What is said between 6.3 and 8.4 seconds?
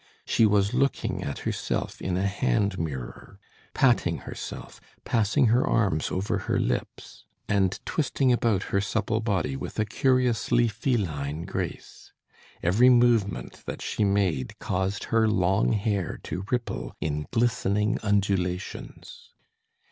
her lips, and twisting